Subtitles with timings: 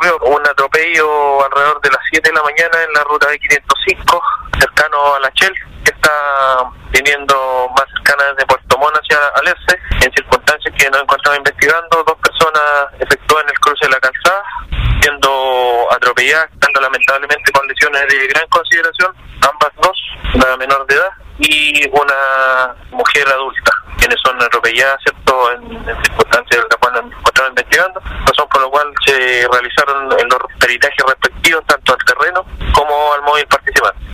[0.00, 4.22] ocurrió un atropello alrededor de las 7 de la mañana en la ruta de 505,
[4.58, 10.12] cercano a la Shell, que está viniendo más cercana desde Puerto Montt hacia Alerce, en
[10.12, 12.62] circunstancias que nos encontramos investigando, dos personas
[12.98, 14.42] efectúan el cruce de la calzada,
[15.02, 19.98] siendo atropelladas, estando lamentablemente con lesiones de gran consideración, ambas dos,
[20.34, 21.10] una menor de edad
[21.40, 27.50] y una mujer adulta, quienes son atropelladas, ¿cierto?, en, en circunstancias las cuales nos encontramos
[27.50, 28.49] investigando, razón la
[29.04, 32.44] se realizaron los peritajes respectivos tanto al terreno